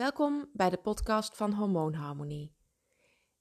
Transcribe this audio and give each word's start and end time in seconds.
Welkom 0.00 0.50
bij 0.52 0.70
de 0.70 0.76
podcast 0.76 1.36
van 1.36 1.52
Hormoonharmonie. 1.52 2.54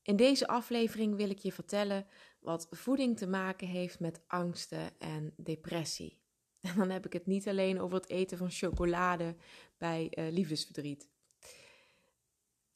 In 0.01 0.15
deze 0.15 0.47
aflevering 0.47 1.15
wil 1.15 1.29
ik 1.29 1.37
je 1.37 1.51
vertellen 1.51 2.07
wat 2.39 2.67
voeding 2.71 3.17
te 3.17 3.27
maken 3.27 3.67
heeft 3.67 3.99
met 3.99 4.21
angsten 4.27 4.99
en 4.99 5.33
depressie. 5.37 6.21
En 6.61 6.75
dan 6.75 6.89
heb 6.89 7.05
ik 7.05 7.13
het 7.13 7.25
niet 7.25 7.47
alleen 7.47 7.79
over 7.79 7.97
het 7.97 8.09
eten 8.09 8.37
van 8.37 8.51
chocolade 8.51 9.35
bij 9.77 10.11
uh, 10.11 10.31
liefdesverdriet. 10.31 11.09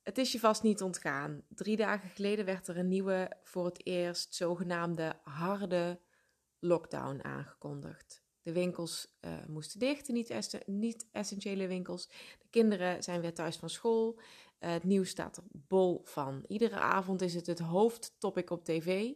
Het 0.04 0.18
is 0.18 0.32
je 0.32 0.40
vast 0.40 0.64
niet 0.64 0.82
ontgaan. 0.82 1.44
Drie 1.50 1.78
dagen 1.78 2.10
geleden 2.10 2.46
werd 2.46 2.68
er 2.68 2.78
een 2.78 2.88
nieuwe, 2.88 3.32
voor 3.44 3.66
het 3.66 3.86
eerst 3.86 4.36
zogenaamde 4.36 5.14
harde 5.24 6.00
lockdown 6.60 7.24
aangekondigd. 7.24 8.23
De 8.44 8.52
winkels 8.52 9.08
uh, 9.22 9.32
moesten 9.48 9.80
dicht, 9.80 10.06
de 10.06 10.64
niet-essentiële 10.66 11.68
winkels. 11.68 12.08
De 12.40 12.48
kinderen 12.50 13.04
zijn 13.04 13.22
weer 13.22 13.34
thuis 13.34 13.58
van 13.58 13.70
school. 13.70 14.20
Uh, 14.60 14.72
het 14.72 14.84
nieuws 14.84 15.10
staat 15.10 15.38
er 15.38 15.44
bol 15.52 16.02
van. 16.04 16.46
Iedere 16.48 16.80
avond 16.80 17.22
is 17.22 17.34
het 17.34 17.48
het 17.48 17.60
hoofdtopic 17.60 18.50
op 18.50 18.66
tv. 18.66 19.12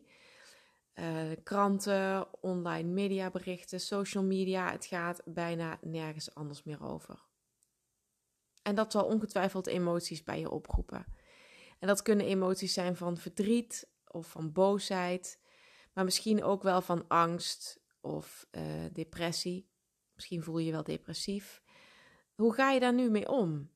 Uh, 0.94 1.32
kranten, 1.44 2.28
online 2.42 2.90
mediaberichten, 2.90 3.80
social 3.80 4.24
media. 4.24 4.72
Het 4.72 4.86
gaat 4.86 5.22
bijna 5.26 5.80
nergens 5.82 6.36
anders 6.36 6.64
meer 6.64 6.84
over. 6.84 7.26
En 8.62 8.76
dat 8.76 8.92
zal 8.92 9.06
ongetwijfeld 9.06 9.68
emoties 9.68 10.24
bij 10.24 10.40
je 10.40 10.50
oproepen. 10.50 11.06
En 11.80 11.88
dat 11.88 12.02
kunnen 12.02 12.26
emoties 12.26 12.74
zijn 12.74 12.96
van 12.96 13.18
verdriet 13.18 13.88
of 14.08 14.28
van 14.28 14.52
boosheid, 14.52 15.40
maar 15.94 16.04
misschien 16.04 16.44
ook 16.44 16.64
wel 16.64 16.82
van 16.82 17.08
angst, 17.08 17.80
of 18.08 18.48
uh, 18.52 18.64
depressie. 18.94 19.70
Misschien 20.14 20.44
voel 20.44 20.58
je 20.58 20.66
je 20.66 20.72
wel 20.72 20.84
depressief. 20.84 21.62
Hoe 22.36 22.54
ga 22.54 22.72
je 22.72 22.80
daar 22.80 22.94
nu 22.94 23.10
mee 23.10 23.30
om? 23.30 23.70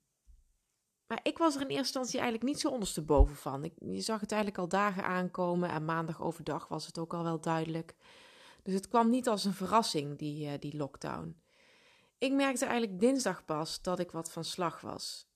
Maar 1.08 1.20
ik 1.23 1.38
was 1.38 1.56
er 1.56 1.62
in 1.62 1.68
eerste 1.68 1.84
instantie 1.84 2.20
eigenlijk 2.20 2.50
niet 2.50 2.60
zo 2.60 2.70
ondersteboven 2.70 3.36
van. 3.36 3.64
Ik, 3.64 3.73
je 3.80 4.02
zag 4.02 4.20
het 4.20 4.32
eigenlijk 4.32 4.62
al 4.62 4.68
dagen 4.68 5.04
aankomen 5.04 5.70
en 5.70 5.86
maandag 5.86 6.22
overdag 6.22 6.68
was 6.68 6.86
het 6.86 6.98
ook 6.98 7.14
al 7.14 7.23
wel 7.23 7.40
duidelijk. 7.42 7.96
Dus 8.64 8.73
het 8.73 8.88
kwam 8.88 9.10
niet 9.10 9.28
als 9.28 9.46
een 9.46 9.54
verrassing, 9.54 10.18
die, 10.18 10.45
uh, 10.45 10.54
die 10.60 10.78
lockdown. 10.78 11.42
Ik 12.18 12.34
merkte 12.34 12.66
eigenlijk 12.66 13.00
dinsdag 13.00 13.45
pas 13.45 13.82
dat 13.82 14.00
ik 14.00 14.12
wat 14.12 14.32
van 14.32 14.44
slag 14.44 14.82
was. 14.82 15.28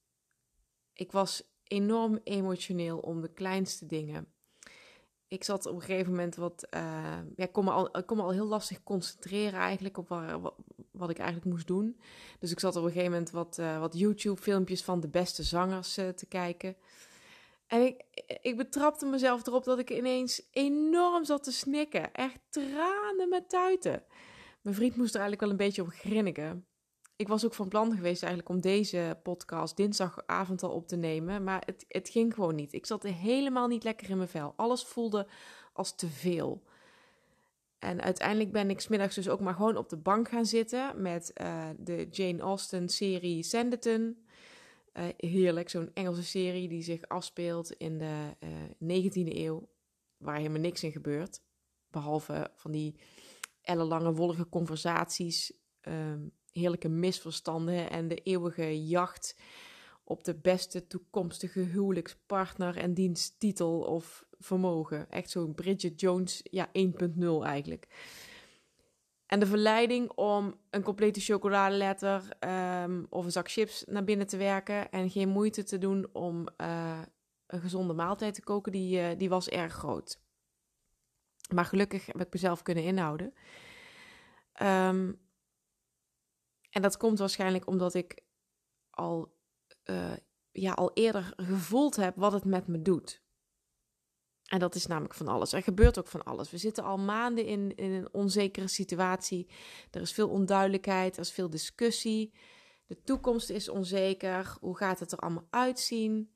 Ik 0.94 1.12
was 1.12 1.44
enorm 1.64 2.20
emotioneel 2.24 3.00
om 3.00 3.22
de 3.22 3.34
kleinste 3.34 3.86
dingen 3.86 4.34
ik 5.28 5.44
zat 5.44 5.66
op 5.66 5.76
een 5.76 5.82
gegeven 5.82 6.12
moment 6.12 6.36
wat. 6.36 6.68
Uh, 6.76 6.82
ja, 7.36 7.44
ik, 7.44 7.52
kon 7.52 7.64
me 7.64 7.72
al, 7.72 7.92
kon 8.06 8.18
me 8.18 8.24
al 8.24 8.32
heel 8.32 8.48
lastig 8.48 8.84
concentreren 8.84 9.60
eigenlijk 9.60 9.98
op 9.98 10.08
wat, 10.08 10.54
wat, 10.92 11.10
ik 11.10 11.18
eigenlijk 11.18 11.50
moest 11.50 11.68
doen. 11.68 12.00
Dus 12.40 12.52
ik 12.52 12.60
zat 12.60 12.76
op 12.76 12.84
een 12.84 12.90
gegeven 12.90 13.12
moment 13.12 13.32
wat, 13.32 13.58
uh, 13.60 13.80
wat 13.80 13.98
YouTube-filmpjes 13.98 14.84
van 14.84 15.00
de 15.00 15.08
beste 15.08 15.44
zangers 15.44 15.98
uh, 15.98 16.10
te 16.10 16.26
kijken. 16.26 16.76
En 17.68 17.82
ik, 17.86 18.04
ik 18.42 18.58
betrapte 18.58 19.06
mezelf 19.06 19.48
erop 19.48 19.64
dat 19.64 19.80
ik 19.80 19.90
ineens 19.90 20.48
enorm 20.52 21.26
zat 21.26 21.44
te 21.44 21.52
snikken. 21.52 22.14
Echt 22.14 22.40
tranen 22.50 23.30
met 23.30 23.50
tuiten. 23.50 24.04
Mijn 24.62 24.76
vriend 24.76 24.96
moest 24.96 25.16
er 25.16 25.20
eigenlijk 25.22 25.42
wel 25.42 25.50
een 25.50 25.66
beetje 25.66 25.82
om 25.82 25.90
grinniken 25.90 26.66
ik 27.16 27.28
was 27.28 27.46
ook 27.46 27.54
van 27.54 27.68
plan 27.68 27.96
geweest 27.96 28.24
eigenlijk 28.24 28.54
om 28.56 28.62
deze 28.62 29.20
podcast 29.24 29.78
dinsdagavond 29.78 30.64
al 30.64 30.72
op 30.72 30.88
te 30.88 30.96
nemen. 30.96 31.44
Maar 31.44 31.64
het, 31.66 31.86
het 31.88 32.10
ging 32.10 32.34
gewoon 32.34 32.56
niet. 32.56 32.74
Ik 32.74 32.86
zat 32.86 33.04
helemaal 33.04 33.68
niet 33.68 33.84
lekker 33.84 34.10
in 34.10 34.18
mijn 34.18 34.30
vel. 34.30 34.54
Alles 34.56 34.84
voelde 34.84 35.28
als 35.74 35.96
te 35.96 36.08
veel. 36.08 36.64
En 37.80 38.02
uiteindelijk 38.02 38.52
ben 38.52 38.70
ik 38.70 38.80
smiddags 38.80 39.16
dus 39.16 39.30
ook 39.30 39.40
maar 39.40 39.54
gewoon 39.54 39.78
op 39.78 39.90
de 39.90 39.98
bank 39.98 40.30
gaan 40.30 40.46
zitten 40.46 41.02
met 41.02 41.32
uh, 41.42 41.70
de 41.78 42.08
Jane 42.12 42.42
Austen 42.42 42.90
serie 42.90 43.44
Sanditon. 43.44 44.26
Uh, 44.94 45.04
heerlijk, 45.18 45.70
zo'n 45.70 45.92
Engelse 45.94 46.24
serie 46.24 46.68
die 46.68 46.82
zich 46.82 47.08
afspeelt 47.08 47.72
in 47.72 47.98
de 47.98 48.36
uh, 48.80 48.96
eh, 48.98 49.04
19e 49.04 49.36
eeuw, 49.38 49.70
waar 50.18 50.38
helemaal 50.38 50.60
niks 50.60 50.84
in 50.84 50.92
gebeurt. 50.92 51.42
Behalve 51.92 52.52
van 52.56 52.72
die 52.72 52.96
ellenlange 53.62 54.14
wollige 54.14 54.50
conversaties 54.50 55.54
um, 55.82 56.34
heerlijke 56.60 56.90
misverstanden 56.90 57.90
en 57.90 58.08
de 58.08 58.16
eeuwige 58.16 58.88
jacht 58.88 59.36
op 60.04 60.24
de 60.24 60.36
beste 60.36 60.88
toekomstige 60.88 61.60
huwelijkspartner 61.60 62.78
en 62.78 62.94
diensttitel 62.94 63.80
of 63.80 64.26
vermogen. 64.40 65.10
Echt 65.12 65.30
zo'n 65.30 65.56
Bridget 65.56 66.00
Jones, 66.00 66.42
ja, 66.44 66.68
1.0 66.68 67.26
eigenlijk. 67.44 67.88
En 69.26 69.40
de 69.40 69.46
verleiding 69.46 70.12
om 70.12 70.60
een 70.70 70.84
complete 70.84 71.20
chocoladeletter 71.20 72.24
um, 72.84 73.06
of 73.10 73.26
een 73.26 73.32
zak 73.32 73.50
chips 73.52 73.84
naar 73.88 74.04
binnen 74.04 74.28
te 74.28 74.38
werken 74.38 74.92
en 74.92 75.10
geen 75.10 75.30
moeite 75.30 75.64
te 75.64 75.78
doen 75.78 76.08
om 76.14 76.48
uh, 76.62 77.02
een 77.48 77.60
gezonde 77.60 77.94
maaltijd 77.94 78.34
te 78.34 78.44
koken, 78.44 78.72
die, 78.72 79.00
uh, 79.00 79.08
die 79.18 79.30
was 79.30 79.50
erg 79.50 79.74
groot. 79.74 80.20
Maar 81.54 81.66
gelukkig 81.66 82.06
heb 82.06 82.22
ik 82.22 82.34
mezelf 82.34 82.62
kunnen 82.62 82.84
inhouden. 82.84 83.34
Um, 84.62 85.20
en 86.76 86.82
dat 86.82 86.98
komt 86.98 87.20
waarschijnlijk 87.20 87.68
omdat 87.68 87.94
ik 87.94 88.22
al, 88.90 89.36
uh, 89.86 90.14
ja, 90.52 90.72
al 90.72 90.92
eerder 90.94 91.34
gevoeld 91.36 91.96
heb 91.96 92.16
wat 92.16 92.32
het 92.32 92.46
met 92.46 92.68
me 92.68 92.82
doet. 92.82 93.22
En 94.46 94.60
dat 94.60 94.76
is 94.76 94.86
namelijk 94.86 95.14
van 95.14 95.28
alles. 95.28 95.54
Er 95.54 95.64
gebeurt 95.64 96.00
ook 96.00 96.08
van 96.08 96.24
alles. 96.24 96.52
We 96.52 96.58
zitten 96.58 96.84
al 96.84 96.98
maanden 96.98 97.46
in, 97.46 97.76
in 97.76 97.92
een 97.92 98.14
onzekere 98.14 98.68
situatie. 98.68 99.50
Er 99.92 100.02
is 100.02 100.12
veel 100.12 100.30
onduidelijkheid, 100.30 101.16
er 101.16 101.22
is 101.22 101.32
veel 101.32 101.50
discussie. 101.50 102.34
De 102.86 103.02
toekomst 103.04 103.50
is 103.50 103.70
onzeker. 103.70 104.58
Hoe 104.60 104.78
gaat 104.78 105.00
het 105.00 105.12
er 105.12 105.20
allemaal 105.20 105.48
uitzien? 105.50 106.32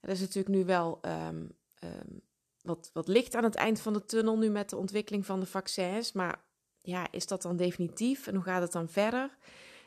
Er 0.00 0.08
is 0.08 0.20
natuurlijk 0.20 0.54
nu 0.54 0.64
wel 0.64 1.00
um, 1.02 1.56
um, 1.84 2.20
wat, 2.62 2.90
wat 2.92 3.08
licht 3.08 3.34
aan 3.34 3.44
het 3.44 3.54
eind 3.54 3.80
van 3.80 3.92
de 3.92 4.04
tunnel, 4.04 4.38
nu 4.38 4.50
met 4.50 4.70
de 4.70 4.76
ontwikkeling 4.76 5.26
van 5.26 5.40
de 5.40 5.46
vaccins. 5.46 6.12
Maar 6.12 6.44
ja, 6.78 7.12
is 7.12 7.26
dat 7.26 7.42
dan 7.42 7.56
definitief? 7.56 8.26
En 8.26 8.34
hoe 8.34 8.44
gaat 8.44 8.62
het 8.62 8.72
dan 8.72 8.88
verder? 8.88 9.38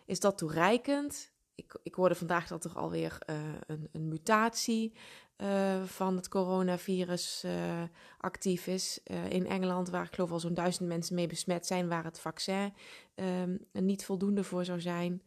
Is 0.06 0.19
dat 0.19 0.38
toereikend? 0.38 1.31
Ik, 1.56 1.80
ik 1.84 1.94
hoorde 1.94 2.16
vandaag 2.16 2.47
dat 2.47 2.66
er 2.66 2.75
alweer 2.75 3.18
uh, 3.30 3.36
een, 3.66 3.90
een, 3.91 4.08
mutatie 4.08 4.94
uh, 5.38 5.84
van 5.84 6.16
het 6.16 6.28
coronavirus 6.28 7.44
uh, 7.46 7.81
actief 8.18 8.68
is 8.68 9.00
in 9.30 9.47
Engeland, 9.47 9.90
waar 9.90 10.06
ik 10.06 10.13
geloof 10.13 10.31
al 10.31 10.40
zo'n 10.40 10.53
duizend 10.53 10.88
mensen 10.88 11.16
mee 11.16 11.28
besmet 11.28 11.66
zijn, 11.66 11.88
waar 11.88 12.03
het 12.03 12.19
vaccin 12.19 12.74
um, 13.16 13.66
niet 13.72 14.06
voldoende 14.06 14.44
voor 14.44 14.66
zou 14.66 14.81
zijn. 14.81 15.22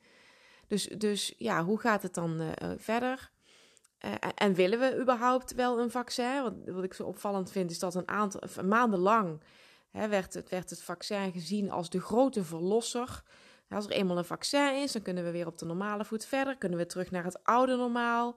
Dus, 0.66 0.84
dus 0.84 1.34
ja, 1.38 1.64
hoe 1.64 1.80
gaat 1.80 2.02
het 2.02 2.14
dan 2.14 2.54
verder? 2.76 3.34
en 4.34 4.54
willen 4.54 4.78
we 4.78 5.00
überhaupt 5.00 5.54
wel 5.54 5.80
een 5.80 5.90
vaccin? 5.90 6.42
Wat, 6.42 6.54
wat 6.64 6.84
ik 6.84 6.94
zo 6.94 7.02
opvallend 7.02 7.50
vind, 7.50 7.70
is 7.70 7.78
dat 7.78 7.94
een 7.94 8.08
aantal 8.08 8.40
maanden 8.64 8.98
lang 8.98 9.42
werd, 9.90 10.34
het, 10.34 10.48
werd 10.48 10.70
het 10.70 10.82
vaccin 10.82 11.32
gezien 11.32 11.70
als 11.70 11.90
de 11.90 12.00
grote 12.00 12.44
verlosser 12.44 13.22
als 13.70 13.84
er 13.84 13.92
eenmaal 13.92 14.18
een 14.18 14.24
vaccin 14.24 14.74
is, 14.82 14.92
dan 14.92 15.02
kunnen 15.02 15.24
we 15.24 15.30
weer 15.30 15.46
op 15.46 15.58
de 15.58 15.64
normale 15.64 16.04
voet 16.04 16.24
verder. 16.24 16.56
Kunnen 16.56 16.78
we 16.78 16.86
terug 16.86 17.10
naar 17.10 17.24
het 17.24 17.44
oude 17.44 17.76
normaal. 17.76 18.36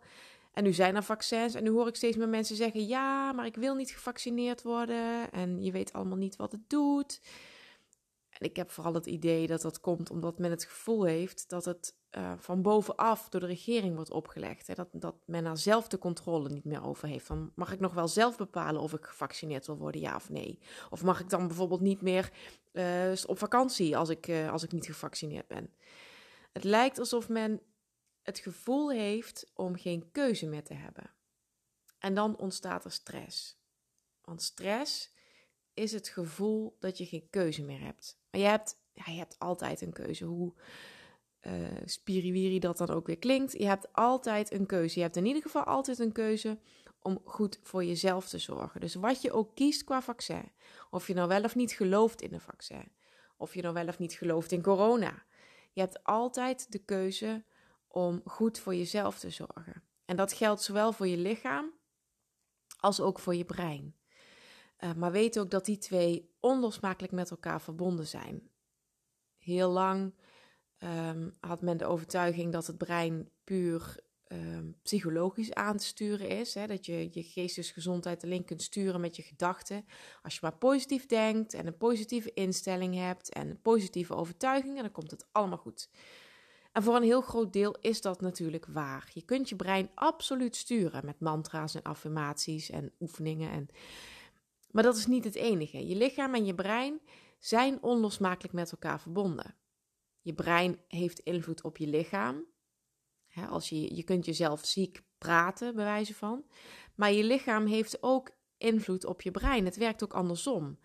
En 0.53 0.63
nu 0.63 0.73
zijn 0.73 0.95
er 0.95 1.03
vaccins 1.03 1.53
en 1.53 1.63
nu 1.63 1.69
hoor 1.69 1.87
ik 1.87 1.95
steeds 1.95 2.17
meer 2.17 2.29
mensen 2.29 2.55
zeggen: 2.55 2.87
ja, 2.87 3.31
maar 3.31 3.45
ik 3.45 3.55
wil 3.55 3.75
niet 3.75 3.91
gevaccineerd 3.91 4.61
worden. 4.61 5.31
En 5.31 5.63
je 5.63 5.71
weet 5.71 5.93
allemaal 5.93 6.17
niet 6.17 6.35
wat 6.35 6.51
het 6.51 6.69
doet. 6.69 7.21
Ik 8.39 8.55
heb 8.55 8.71
vooral 8.71 8.93
het 8.93 9.05
idee 9.05 9.47
dat 9.47 9.61
dat 9.61 9.79
komt 9.79 10.09
omdat 10.09 10.39
men 10.39 10.51
het 10.51 10.63
gevoel 10.63 11.03
heeft 11.03 11.49
dat 11.49 11.65
het 11.65 11.95
uh, 12.17 12.33
van 12.37 12.61
bovenaf 12.61 13.29
door 13.29 13.39
de 13.39 13.47
regering 13.47 13.95
wordt 13.95 14.11
opgelegd. 14.11 14.67
Hè? 14.67 14.73
Dat, 14.73 14.87
dat 14.91 15.15
men 15.25 15.43
daar 15.43 15.57
zelf 15.57 15.87
de 15.87 15.97
controle 15.97 16.49
niet 16.49 16.65
meer 16.65 16.83
over 16.83 17.07
heeft. 17.07 17.25
Van, 17.25 17.51
mag 17.55 17.71
ik 17.71 17.79
nog 17.79 17.93
wel 17.93 18.07
zelf 18.07 18.37
bepalen 18.37 18.81
of 18.81 18.93
ik 18.93 19.05
gevaccineerd 19.05 19.65
wil 19.65 19.77
worden, 19.77 20.01
ja 20.01 20.15
of 20.15 20.29
nee? 20.29 20.59
Of 20.89 21.03
mag 21.03 21.19
ik 21.19 21.29
dan 21.29 21.47
bijvoorbeeld 21.47 21.81
niet 21.81 22.01
meer 22.01 22.31
uh, 22.71 23.11
op 23.25 23.37
vakantie 23.37 23.97
als 23.97 24.09
ik, 24.09 24.27
uh, 24.27 24.51
als 24.51 24.63
ik 24.63 24.71
niet 24.71 24.85
gevaccineerd 24.85 25.47
ben? 25.47 25.73
Het 26.51 26.63
lijkt 26.63 26.99
alsof 26.99 27.29
men 27.29 27.61
het 28.21 28.39
gevoel 28.39 28.91
heeft 28.91 29.51
om 29.53 29.75
geen 29.75 30.11
keuze 30.11 30.47
meer 30.47 30.63
te 30.63 30.73
hebben. 30.73 31.11
En 31.97 32.13
dan 32.13 32.37
ontstaat 32.37 32.85
er 32.85 32.91
stress. 32.91 33.57
Want 34.21 34.41
stress 34.41 35.11
is 35.79 35.91
het 35.91 36.07
gevoel 36.07 36.75
dat 36.79 36.97
je 36.97 37.05
geen 37.05 37.27
keuze 37.29 37.63
meer 37.63 37.81
hebt. 37.81 38.19
Maar 38.31 38.41
je 38.41 38.47
hebt, 38.47 38.77
je 38.93 39.11
hebt 39.11 39.39
altijd 39.39 39.81
een 39.81 39.93
keuze. 39.93 40.25
Hoe 40.25 40.53
uh, 41.41 41.53
spiriwiri 41.85 42.59
dat 42.59 42.77
dan 42.77 42.89
ook 42.89 43.07
weer 43.07 43.17
klinkt. 43.17 43.51
Je 43.51 43.67
hebt 43.67 43.93
altijd 43.93 44.51
een 44.51 44.65
keuze. 44.65 44.95
Je 44.95 45.01
hebt 45.01 45.15
in 45.15 45.25
ieder 45.25 45.41
geval 45.41 45.63
altijd 45.63 45.99
een 45.99 46.11
keuze 46.11 46.57
om 47.01 47.21
goed 47.25 47.59
voor 47.63 47.83
jezelf 47.83 48.29
te 48.29 48.37
zorgen. 48.37 48.81
Dus 48.81 48.95
wat 48.95 49.21
je 49.21 49.31
ook 49.31 49.55
kiest 49.55 49.83
qua 49.83 50.01
vaccin. 50.01 50.51
Of 50.89 51.07
je 51.07 51.13
nou 51.13 51.27
wel 51.27 51.43
of 51.43 51.55
niet 51.55 51.71
gelooft 51.71 52.21
in 52.21 52.33
een 52.33 52.41
vaccin. 52.41 52.91
Of 53.37 53.53
je 53.53 53.61
nou 53.61 53.73
wel 53.73 53.87
of 53.87 53.99
niet 53.99 54.13
gelooft 54.13 54.51
in 54.51 54.61
corona. 54.61 55.23
Je 55.71 55.81
hebt 55.81 56.03
altijd 56.03 56.71
de 56.71 56.79
keuze 56.79 57.43
om 57.87 58.21
goed 58.25 58.59
voor 58.59 58.75
jezelf 58.75 59.19
te 59.19 59.29
zorgen. 59.29 59.83
En 60.05 60.15
dat 60.15 60.33
geldt 60.33 60.61
zowel 60.61 60.93
voor 60.93 61.07
je 61.07 61.17
lichaam 61.17 61.73
als 62.79 62.99
ook 63.01 63.19
voor 63.19 63.35
je 63.35 63.45
brein. 63.45 63.98
Uh, 64.83 64.93
maar 64.93 65.11
weet 65.11 65.39
ook 65.39 65.51
dat 65.51 65.65
die 65.65 65.77
twee 65.77 66.29
onlosmakelijk 66.39 67.13
met 67.13 67.31
elkaar 67.31 67.61
verbonden 67.61 68.07
zijn. 68.07 68.49
Heel 69.37 69.69
lang 69.69 70.13
um, 70.83 71.37
had 71.39 71.61
men 71.61 71.77
de 71.77 71.85
overtuiging 71.85 72.53
dat 72.53 72.67
het 72.67 72.77
brein 72.77 73.29
puur 73.43 73.95
ehm, 74.23 74.71
psychologisch 74.83 75.53
aan 75.53 75.77
te 75.77 75.85
sturen 75.85 76.27
is. 76.27 76.53
Hè? 76.53 76.67
Dat 76.67 76.85
je 76.85 77.09
je 77.11 77.23
geestesgezondheid 77.23 78.23
alleen 78.23 78.45
kunt 78.45 78.61
sturen 78.61 79.01
met 79.01 79.15
je 79.15 79.21
gedachten. 79.21 79.85
Als 80.21 80.33
je 80.33 80.39
maar 80.41 80.57
positief 80.57 81.05
denkt 81.05 81.53
en 81.53 81.67
een 81.67 81.77
positieve 81.77 82.33
instelling 82.33 82.95
hebt 82.95 83.33
en 83.33 83.61
positieve 83.61 84.15
overtuiging, 84.15 84.81
dan 84.81 84.91
komt 84.91 85.11
het 85.11 85.27
allemaal 85.31 85.57
goed. 85.57 85.89
En 86.71 86.83
voor 86.83 86.95
een 86.95 87.03
heel 87.03 87.21
groot 87.21 87.53
deel 87.53 87.75
is 87.81 88.01
dat 88.01 88.21
natuurlijk 88.21 88.65
waar. 88.65 89.09
Je 89.13 89.21
kunt 89.21 89.49
je 89.49 89.55
brein 89.55 89.89
absoluut 89.95 90.55
sturen 90.55 91.05
met 91.05 91.19
mantra's 91.19 91.75
en 91.75 91.81
affirmaties 91.81 92.69
en 92.69 92.91
oefeningen. 92.99 93.51
En... 93.51 93.69
Maar 94.71 94.83
dat 94.83 94.97
is 94.97 95.05
niet 95.05 95.23
het 95.23 95.35
enige. 95.35 95.87
Je 95.87 95.95
lichaam 95.95 96.33
en 96.33 96.45
je 96.45 96.55
brein 96.55 97.01
zijn 97.39 97.83
onlosmakelijk 97.83 98.53
met 98.53 98.71
elkaar 98.71 99.01
verbonden. 99.01 99.55
Je 100.21 100.33
brein 100.33 100.79
heeft 100.87 101.19
invloed 101.19 101.63
op 101.63 101.77
je 101.77 101.87
lichaam. 101.87 102.45
als 103.49 103.69
je, 103.69 103.95
je 103.95 104.03
kunt 104.03 104.25
jezelf 104.25 104.65
ziek 104.65 105.01
praten, 105.17 105.75
bij 105.75 105.85
wijze 105.85 106.15
van. 106.15 106.45
Maar 106.95 107.11
je 107.11 107.23
lichaam 107.23 107.65
heeft 107.65 108.03
ook 108.03 108.31
invloed 108.57 109.05
op 109.05 109.21
je 109.21 109.31
brein. 109.31 109.65
Het 109.65 109.77
werkt 109.77 110.03
ook 110.03 110.13
andersom. 110.13 110.79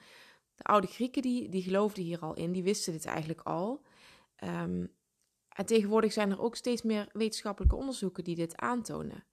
De 0.54 0.62
oude 0.62 0.86
Grieken 0.86 1.22
die, 1.22 1.48
die 1.48 1.62
geloofden 1.62 2.04
hier 2.04 2.20
al 2.20 2.34
in, 2.34 2.52
die 2.52 2.62
wisten 2.62 2.92
dit 2.92 3.04
eigenlijk 3.04 3.40
al. 3.40 3.84
Um, 4.44 4.92
en 5.48 5.66
tegenwoordig 5.66 6.12
zijn 6.12 6.30
er 6.30 6.40
ook 6.40 6.56
steeds 6.56 6.82
meer 6.82 7.08
wetenschappelijke 7.12 7.76
onderzoeken 7.76 8.24
die 8.24 8.34
dit 8.36 8.56
aantonen. 8.56 9.24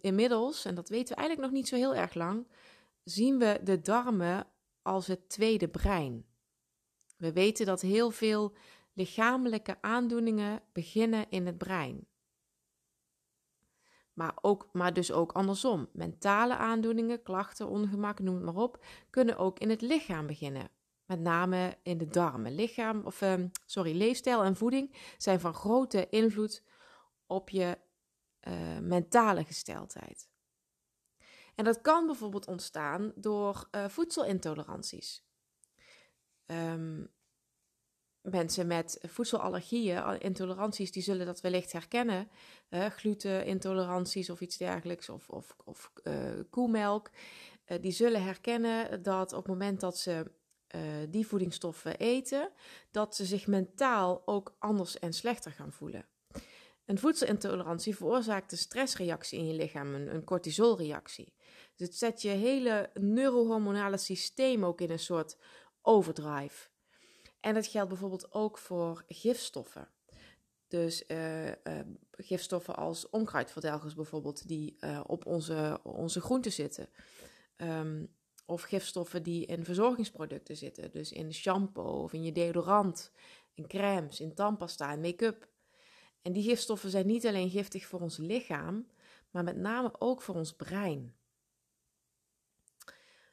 Inmiddels, 0.00 0.64
en 0.64 0.74
dat 0.74 0.88
weten 0.88 1.08
we 1.08 1.20
eigenlijk 1.20 1.50
nog 1.50 1.60
niet 1.60 1.68
zo 1.68 1.76
heel 1.76 1.94
erg 1.94 2.14
lang, 2.14 2.46
zien 3.04 3.38
we 3.38 3.60
de 3.64 3.80
darmen 3.80 4.46
als 4.82 5.06
het 5.06 5.28
tweede 5.28 5.68
brein. 5.68 6.26
We 7.16 7.32
weten 7.32 7.66
dat 7.66 7.80
heel 7.80 8.10
veel 8.10 8.56
lichamelijke 8.92 9.78
aandoeningen 9.80 10.62
beginnen 10.72 11.26
in 11.30 11.46
het 11.46 11.58
brein. 11.58 12.06
Maar, 14.12 14.38
ook, 14.40 14.68
maar 14.72 14.92
dus 14.92 15.12
ook 15.12 15.32
andersom. 15.32 15.88
Mentale 15.92 16.56
aandoeningen, 16.56 17.22
klachten, 17.22 17.68
ongemak, 17.68 18.18
noem 18.18 18.34
het 18.34 18.44
maar 18.44 18.62
op, 18.62 18.84
kunnen 19.10 19.36
ook 19.36 19.58
in 19.58 19.70
het 19.70 19.80
lichaam 19.80 20.26
beginnen 20.26 20.70
met 21.10 21.20
name 21.20 21.76
in 21.82 21.98
de 21.98 22.06
darmen. 22.06 22.54
Lichaam, 22.54 23.02
of, 23.04 23.22
uh, 23.22 23.34
sorry, 23.66 23.96
leefstijl 23.96 24.42
en 24.42 24.56
voeding 24.56 25.14
zijn 25.16 25.40
van 25.40 25.54
grote 25.54 26.08
invloed 26.08 26.64
op 27.26 27.48
je 27.48 27.78
uh, 28.48 28.78
mentale 28.78 29.44
gesteldheid. 29.44 30.28
En 31.54 31.64
dat 31.64 31.80
kan 31.80 32.06
bijvoorbeeld 32.06 32.46
ontstaan 32.46 33.12
door 33.14 33.68
uh, 33.70 33.88
voedselintoleranties. 33.88 35.24
Um, 36.46 37.10
mensen 38.20 38.66
met 38.66 38.98
voedselallergieën, 39.02 40.20
intoleranties, 40.20 40.92
die 40.92 41.02
zullen 41.02 41.26
dat 41.26 41.40
wellicht 41.40 41.72
herkennen. 41.72 42.28
Glutenintoleranties 42.70 44.30
of 44.30 44.40
iets 44.40 44.56
dergelijks, 44.56 45.08
of, 45.08 45.28
of, 45.28 45.56
of 45.64 45.92
koemelk. 46.50 47.10
die 47.80 47.92
zullen 47.92 48.22
herkennen 48.22 49.02
dat 49.02 49.32
op 49.32 49.38
het 49.38 49.52
moment 49.52 49.80
dat 49.80 49.98
ze 49.98 50.30
die 51.08 51.26
voedingsstoffen 51.26 51.98
eten, 51.98 52.52
dat 52.90 53.16
ze 53.16 53.24
zich 53.24 53.46
mentaal 53.46 54.22
ook 54.26 54.56
anders 54.58 54.98
en 54.98 55.12
slechter 55.12 55.52
gaan 55.52 55.72
voelen. 55.72 56.08
Een 56.90 56.98
voedselintolerantie 56.98 57.96
veroorzaakt 57.96 58.52
een 58.52 58.58
stressreactie 58.58 59.38
in 59.38 59.46
je 59.46 59.54
lichaam, 59.54 59.94
een, 59.94 60.24
cortisolreactie. 60.24 61.34
Dus 61.76 61.86
het 61.86 61.96
zet 61.96 62.22
je 62.22 62.28
hele 62.28 62.90
neurohormonale 62.94 63.96
systeem 63.96 64.64
ook 64.64 64.80
in 64.80 64.90
een 64.90 64.98
soort 64.98 65.36
overdrive. 65.82 66.68
En 67.40 67.54
dat 67.54 67.66
geldt 67.66 67.88
bijvoorbeeld 67.88 68.32
ook 68.32 68.58
voor 68.58 69.04
gifstoffen. 69.08 69.88
Dus 70.68 71.04
uh, 71.06 71.50
gifstoffen 72.10 72.76
als 72.76 73.08
onkruidverdelgers 73.08 73.94
bijvoorbeeld, 73.94 74.48
die 74.48 74.76
uh, 74.80 75.00
op 75.06 75.26
onze, 75.26 75.80
onze 75.82 76.20
groenten 76.20 76.52
zitten. 76.52 76.88
Um, 77.56 78.14
of 78.46 78.62
gifstoffen 78.62 79.22
die 79.22 79.46
in 79.46 79.64
verzorgingsproducten 79.64 80.56
zitten. 80.56 80.90
Dus 80.90 81.12
in 81.12 81.34
shampoo 81.34 82.02
of 82.02 82.12
in 82.12 82.22
je 82.22 82.32
deodorant, 82.32 83.12
in 83.54 83.66
crèmes, 83.66 84.20
in 84.20 84.34
tandpasta 84.34 84.92
en 84.92 85.00
make-up. 85.00 85.49
En 86.22 86.32
die 86.32 86.42
gifstoffen 86.42 86.90
zijn 86.90 87.06
niet 87.06 87.26
alleen 87.26 87.50
giftig 87.50 87.86
voor 87.86 88.00
ons 88.00 88.16
lichaam, 88.16 88.86
maar 89.30 89.44
met 89.44 89.56
name 89.56 89.92
ook 89.98 90.22
voor 90.22 90.34
ons 90.34 90.56
brein. 90.56 91.14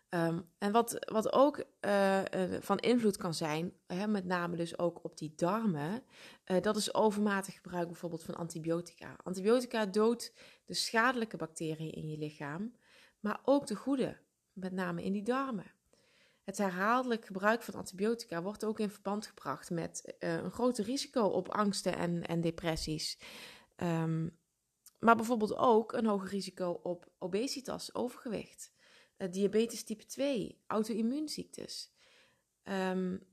Um, 0.10 0.50
en 0.58 0.72
wat, 0.72 1.06
wat 1.12 1.34
ook 1.34 1.64
uh, 1.82 2.22
uh, 2.22 2.62
van 2.62 2.78
invloed 2.78 3.18
kan 3.18 3.34
zijn, 3.34 3.74
hè, 3.88 4.08
met 4.08 4.26
name 4.26 4.56
dus 4.56 4.80
ook 4.80 5.04
op 5.04 5.18
die 5.18 5.34
darmen, 5.36 6.04
uh, 6.46 6.62
dat 6.62 6.76
is 6.76 6.94
overmatig 6.94 7.54
gebruik 7.54 7.88
bijvoorbeeld 7.88 8.24
van 8.24 8.36
antibiotica. 8.36 9.16
Antibiotica 9.24 9.86
doodt 9.86 10.34
de 10.66 10.74
schadelijke 10.74 11.38
bacteriën 11.38 11.92
in 11.92 12.08
je 12.08 12.18
lichaam, 12.18 12.76
maar 13.20 13.40
ook 13.44 13.68
de 13.68 13.76
goede 13.76 14.18
met 14.54 14.72
name 14.72 15.04
in 15.04 15.14
die 15.14 15.24
darmen. 15.24 15.72
Het 16.48 16.58
herhaaldelijk 16.58 17.26
gebruik 17.26 17.62
van 17.62 17.74
antibiotica 17.74 18.42
wordt 18.42 18.66
ook 18.66 18.80
in 18.80 18.90
verband 18.90 19.28
gebracht 19.28 19.70
met 19.70 20.16
uh, 20.20 20.34
een 20.34 20.52
groter 20.52 20.86
risico 20.86 21.22
op 21.22 21.50
angsten 21.50 21.98
en, 21.98 22.28
en 22.28 22.42
depressies. 22.42 23.20
Um, 23.76 24.38
maar 25.00 25.16
bijvoorbeeld 25.16 25.56
ook 25.56 25.94
een 25.94 26.06
hoger 26.06 26.30
risico 26.30 26.80
op 26.84 27.12
obesitas, 27.18 27.96
overgewicht, 27.96 28.74
uh, 29.18 29.32
diabetes 29.32 29.84
type 29.84 30.06
2, 30.06 30.64
auto-immuunziektes. 30.68 31.92
Um, 32.64 33.28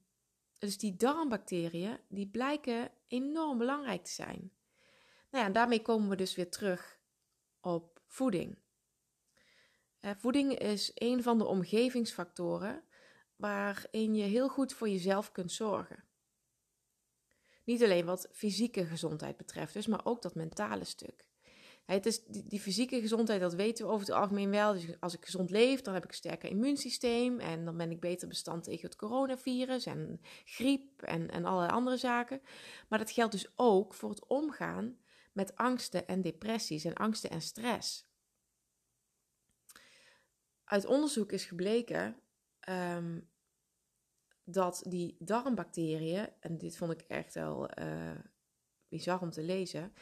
dus 0.58 0.78
die 0.78 0.96
darmbacteriën 0.96 1.99
die 2.08 2.28
blijken 2.28 2.90
enorm 3.08 3.58
belangrijk 3.58 4.05
te 4.05 4.12
zijn. 4.12 4.52
Nou 5.31 5.44
ja, 5.44 5.50
daarmee 5.50 5.82
komen 5.82 6.08
we 6.08 6.16
dus 6.16 6.34
weer 6.34 6.50
terug 6.50 6.99
op 7.61 8.00
voeding. 8.06 8.58
Voeding 10.00 10.58
is 10.58 10.90
een 10.94 11.22
van 11.22 11.38
de 11.38 11.44
omgevingsfactoren 11.44 12.84
waarin 13.37 14.15
je 14.15 14.23
heel 14.23 14.49
goed 14.49 14.73
voor 14.73 14.89
jezelf 14.89 15.33
kunt 15.33 15.53
zorgen. 15.53 16.05
Niet 17.65 17.83
alleen 17.83 18.05
wat 18.05 18.29
fysieke 18.33 18.85
gezondheid 18.85 19.37
betreft, 19.37 19.73
dus, 19.73 19.87
maar 19.87 20.05
ook 20.05 20.23
dat 20.23 20.35
mentale 20.35 20.85
stuk. 20.85 21.27
Het 21.85 22.07
is 22.07 22.25
die, 22.25 22.61
fysieke 22.61 23.01
gezondheid, 23.01 23.41
dat 23.41 23.55
weten 23.55 23.85
we 23.85 23.91
over 23.93 24.07
het 24.07 24.17
algemeen 24.17 24.51
wel. 24.51 24.73
Dus 24.73 25.01
als 25.01 25.15
ik 25.15 25.25
gezond 25.25 25.51
leef, 25.51 25.81
dan 25.81 25.95
heb 25.95 26.05
ik 26.05 26.11
een 26.11 26.17
sterker 26.17 26.51
immuunsysteem. 26.51 27.41
En 27.41 27.64
dan 27.64 27.76
ben 27.76 27.91
ik 27.91 28.00
beter 28.00 28.29
bestand 28.29 28.64
tegen 28.64 28.85
het 28.85 28.97
coronavirus 28.97 29.87
en 29.87 30.21
griep 30.45 31.03
en, 31.03 31.31
en 31.31 31.45
allerlei 31.45 31.73
andere 31.73 31.97
zaken. 31.97 32.41
Maar 32.88 32.99
dat 32.99 33.11
geldt 33.11 33.33
dus 33.33 33.53
ook 33.57 33.95
voor 33.95 34.11
het 34.11 34.26
omgaan 34.26 34.99
met 35.33 35.57
angsten 35.57 36.07
en 36.07 36.23
depressies 36.23 36.85
en 36.85 36.95
angsten 36.95 37.31
en 37.31 37.41
stress 37.41 38.07
uit 40.64 40.87
onderzoek 40.87 41.33
is 41.33 41.45
gebleken 41.45 42.17
um, 42.68 43.28
dat 44.44 44.85
die 44.88 45.16
darmbacteriën, 45.18 46.28
en 46.40 46.59
dit 46.59 46.76
vond 46.76 46.92
ik 46.92 47.00
echt 47.00 47.35
wel 47.35 47.78
uh, 47.78 48.11
bizar 48.88 49.21
om 49.21 49.30
te 49.30 49.42
lezen, 49.42 49.92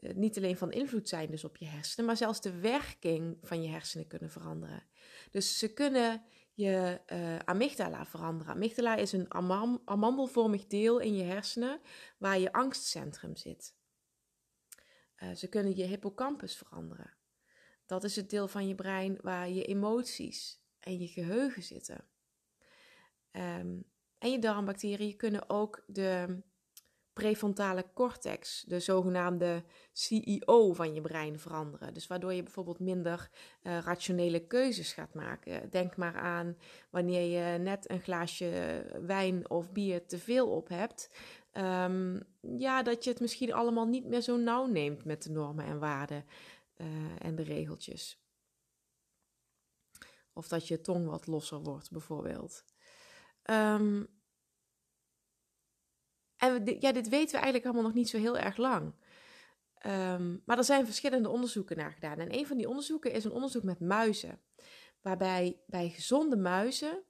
uh, 0.00 0.14
niet 0.14 0.36
alleen 0.36 0.56
van 0.56 0.72
invloed 0.72 1.08
zijn 1.08 1.30
dus 1.30 1.44
op 1.44 1.56
je 1.56 1.64
hersenen, 1.64 2.06
maar 2.06 2.16
zelfs 2.16 2.40
de 2.40 2.60
werking 2.60 3.38
van 3.42 3.62
je 3.62 3.68
hersenen 3.68 4.06
kunnen 4.06 4.30
veranderen. 4.30 4.82
Dus 5.30 5.58
ze 5.58 5.72
kunnen 5.72 6.22
je 6.54 7.00
uh, 7.12 7.38
amygdala 7.38 8.06
veranderen. 8.06 8.54
Amygdala 8.54 8.96
is 8.96 9.12
een 9.12 9.34
amandelvormig 9.84 10.66
deel 10.66 10.98
in 10.98 11.14
je 11.14 11.22
hersenen 11.22 11.80
waar 12.18 12.38
je 12.38 12.52
angstcentrum 12.52 13.36
zit. 13.36 13.74
ze 15.34 15.48
kunnen 15.48 15.76
je 15.76 15.84
hippocampus 15.84 16.56
veranderen. 16.56 17.16
Dat 17.86 18.04
is 18.04 18.16
het 18.16 18.30
deel 18.30 18.48
van 18.48 18.68
je 18.68 18.74
brein 18.74 19.18
waar 19.20 19.50
je 19.50 19.64
emoties 19.64 20.61
en 20.82 20.98
je 20.98 21.06
geheugen 21.06 21.62
zitten. 21.62 22.04
Um, 23.32 23.84
en 24.18 24.30
je 24.30 24.38
darmbacteriën 24.38 25.16
kunnen 25.16 25.50
ook 25.50 25.84
de 25.86 26.42
prefrontale 27.12 27.84
cortex, 27.94 28.64
de 28.66 28.80
zogenaamde 28.80 29.64
CEO 29.92 30.72
van 30.72 30.94
je 30.94 31.00
brein, 31.00 31.38
veranderen. 31.38 31.94
Dus 31.94 32.06
waardoor 32.06 32.32
je 32.32 32.42
bijvoorbeeld 32.42 32.78
minder 32.78 33.30
uh, 33.62 33.78
rationele 33.78 34.46
keuzes 34.46 34.92
gaat 34.92 35.14
maken. 35.14 35.70
Denk 35.70 35.96
maar 35.96 36.14
aan 36.14 36.56
wanneer 36.90 37.52
je 37.52 37.58
net 37.58 37.90
een 37.90 38.00
glaasje 38.00 38.84
wijn 39.06 39.50
of 39.50 39.72
bier 39.72 40.06
te 40.06 40.18
veel 40.18 40.48
op 40.48 40.68
hebt. 40.68 41.10
Um, 41.52 42.22
ja, 42.58 42.82
dat 42.82 43.04
je 43.04 43.10
het 43.10 43.20
misschien 43.20 43.52
allemaal 43.52 43.86
niet 43.86 44.04
meer 44.04 44.20
zo 44.20 44.36
nauw 44.36 44.66
neemt 44.66 45.04
met 45.04 45.22
de 45.22 45.30
normen 45.30 45.64
en 45.64 45.78
waarden. 45.78 46.24
Uh, 46.76 46.86
en 47.18 47.34
de 47.34 47.42
regeltjes. 47.42 48.21
Of 50.32 50.48
dat 50.48 50.68
je 50.68 50.80
tong 50.80 51.06
wat 51.06 51.26
losser 51.26 51.62
wordt, 51.62 51.90
bijvoorbeeld. 51.90 52.64
Um, 53.50 54.08
en 56.36 56.64
ja, 56.80 56.92
dit 56.92 57.08
weten 57.08 57.30
we 57.30 57.36
eigenlijk 57.36 57.64
allemaal 57.64 57.82
nog 57.82 57.94
niet 57.94 58.08
zo 58.08 58.18
heel 58.18 58.38
erg 58.38 58.56
lang. 58.56 58.94
Um, 59.86 60.42
maar 60.46 60.58
er 60.58 60.64
zijn 60.64 60.84
verschillende 60.84 61.28
onderzoeken 61.28 61.76
naar 61.76 61.92
gedaan. 61.92 62.18
En 62.18 62.34
een 62.34 62.46
van 62.46 62.56
die 62.56 62.68
onderzoeken 62.68 63.12
is 63.12 63.24
een 63.24 63.32
onderzoek 63.32 63.62
met 63.62 63.80
muizen. 63.80 64.40
Waarbij 65.00 65.60
bij 65.66 65.88
gezonde 65.88 66.36
muizen 66.36 67.02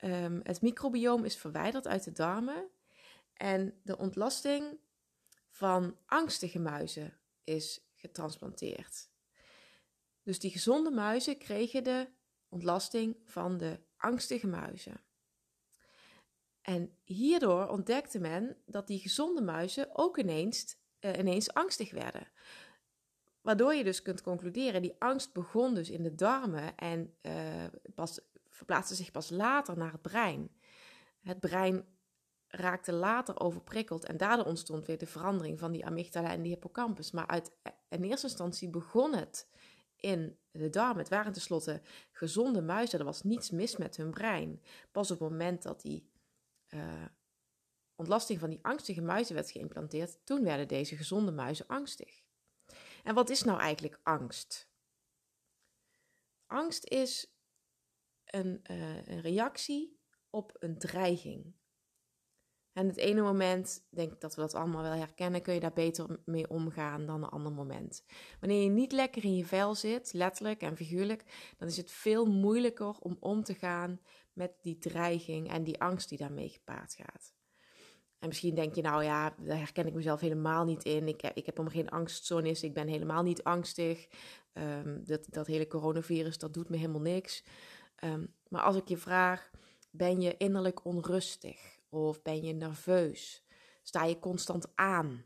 um, 0.00 0.40
het 0.42 0.62
microbioom 0.62 1.24
is 1.24 1.36
verwijderd 1.36 1.86
uit 1.86 2.04
de 2.04 2.12
darmen. 2.12 2.68
En 3.32 3.80
de 3.82 3.98
ontlasting 3.98 4.78
van 5.50 5.96
angstige 6.06 6.58
muizen 6.58 7.18
is 7.44 7.86
getransplanteerd. 7.94 9.08
Dus 10.22 10.38
die 10.38 10.50
gezonde 10.50 10.90
muizen 10.90 11.38
kregen 11.38 11.84
de 11.84 12.08
ontlasting 12.56 13.16
van 13.24 13.58
de 13.58 13.78
angstige 13.96 14.46
muizen. 14.46 15.00
En 16.62 16.96
hierdoor 17.04 17.68
ontdekte 17.68 18.18
men 18.18 18.56
dat 18.66 18.86
die 18.86 18.98
gezonde 18.98 19.42
muizen 19.42 19.88
ook 19.92 20.18
ineens, 20.18 20.76
uh, 21.00 21.18
ineens 21.18 21.52
angstig 21.52 21.92
werden. 21.92 22.28
Waardoor 23.40 23.74
je 23.74 23.84
dus 23.84 24.02
kunt 24.02 24.22
concluderen, 24.22 24.82
die 24.82 24.96
angst 24.98 25.32
begon 25.32 25.74
dus 25.74 25.90
in 25.90 26.02
de 26.02 26.14
darmen 26.14 26.76
en 26.76 27.14
uh, 27.22 27.64
pas, 27.94 28.20
verplaatste 28.48 28.94
zich 28.94 29.10
pas 29.10 29.30
later 29.30 29.76
naar 29.76 29.92
het 29.92 30.02
brein. 30.02 30.50
Het 31.22 31.40
brein 31.40 31.84
raakte 32.48 32.92
later 32.92 33.40
overprikkeld 33.40 34.04
en 34.04 34.16
daardoor 34.16 34.46
ontstond 34.46 34.86
weer 34.86 34.98
de 34.98 35.06
verandering 35.06 35.58
van 35.58 35.72
die 35.72 35.86
amygdala 35.86 36.30
en 36.30 36.42
die 36.42 36.52
hippocampus. 36.52 37.10
Maar 37.10 37.26
uit, 37.26 37.52
in 37.88 38.02
eerste 38.02 38.26
instantie 38.26 38.68
begon 38.68 39.14
het 39.14 39.48
in 39.96 40.38
de 40.50 40.70
darmen. 40.70 40.98
Het 40.98 41.08
waren 41.08 41.32
tenslotte 41.32 41.82
gezonde 42.10 42.62
muizen, 42.62 42.98
er 42.98 43.04
was 43.04 43.22
niets 43.22 43.50
mis 43.50 43.76
met 43.76 43.96
hun 43.96 44.10
brein. 44.10 44.62
Pas 44.90 45.10
op 45.10 45.18
het 45.20 45.30
moment 45.30 45.62
dat 45.62 45.80
die 45.80 46.10
uh, 46.68 47.04
ontlasting 47.94 48.40
van 48.40 48.50
die 48.50 48.64
angstige 48.64 49.00
muizen 49.00 49.34
werd 49.34 49.50
geïmplanteerd, 49.50 50.18
toen 50.24 50.42
werden 50.42 50.68
deze 50.68 50.96
gezonde 50.96 51.32
muizen 51.32 51.66
angstig. 51.66 52.22
En 53.04 53.14
wat 53.14 53.30
is 53.30 53.42
nou 53.42 53.60
eigenlijk 53.60 54.00
angst? 54.02 54.68
Angst 56.46 56.84
is 56.84 57.34
een, 58.24 58.60
uh, 58.70 59.06
een 59.06 59.20
reactie 59.20 60.00
op 60.30 60.56
een 60.58 60.78
dreiging. 60.78 61.54
En 62.76 62.86
het 62.86 62.96
ene 62.96 63.22
moment, 63.22 63.86
denk 63.90 64.12
ik 64.12 64.20
dat 64.20 64.34
we 64.34 64.40
dat 64.40 64.54
allemaal 64.54 64.82
wel 64.82 64.92
herkennen, 64.92 65.42
kun 65.42 65.54
je 65.54 65.60
daar 65.60 65.72
beter 65.72 66.20
mee 66.24 66.48
omgaan 66.48 67.06
dan 67.06 67.22
een 67.22 67.28
ander 67.28 67.52
moment. 67.52 68.04
Wanneer 68.40 68.62
je 68.62 68.68
niet 68.68 68.92
lekker 68.92 69.24
in 69.24 69.36
je 69.36 69.44
vel 69.44 69.74
zit, 69.74 70.12
letterlijk 70.12 70.60
en 70.60 70.76
figuurlijk, 70.76 71.54
dan 71.58 71.68
is 71.68 71.76
het 71.76 71.90
veel 71.90 72.26
moeilijker 72.26 72.98
om 72.98 73.16
om 73.20 73.42
te 73.42 73.54
gaan 73.54 74.00
met 74.32 74.52
die 74.62 74.78
dreiging 74.78 75.50
en 75.50 75.64
die 75.64 75.80
angst 75.80 76.08
die 76.08 76.18
daarmee 76.18 76.48
gepaard 76.48 76.94
gaat. 76.94 77.34
En 78.18 78.28
misschien 78.28 78.54
denk 78.54 78.74
je, 78.74 78.82
nou 78.82 79.04
ja, 79.04 79.34
daar 79.38 79.58
herken 79.58 79.86
ik 79.86 79.94
mezelf 79.94 80.20
helemaal 80.20 80.64
niet 80.64 80.84
in. 80.84 81.08
Ik 81.08 81.20
heb, 81.20 81.36
ik 81.36 81.46
heb 81.46 81.56
helemaal 81.56 81.78
geen 81.78 81.90
angststoornis, 81.90 82.62
ik 82.62 82.74
ben 82.74 82.88
helemaal 82.88 83.22
niet 83.22 83.42
angstig. 83.42 84.08
Um, 84.52 85.04
dat, 85.04 85.26
dat 85.28 85.46
hele 85.46 85.66
coronavirus, 85.66 86.38
dat 86.38 86.54
doet 86.54 86.68
me 86.68 86.76
helemaal 86.76 87.00
niks. 87.00 87.44
Um, 88.04 88.34
maar 88.48 88.62
als 88.62 88.76
ik 88.76 88.88
je 88.88 88.96
vraag, 88.96 89.50
ben 89.90 90.20
je 90.20 90.36
innerlijk 90.36 90.84
onrustig? 90.84 91.75
Of 91.88 92.22
ben 92.22 92.42
je 92.42 92.52
nerveus? 92.52 93.44
Sta 93.82 94.04
je 94.04 94.18
constant 94.18 94.72
aan? 94.74 95.24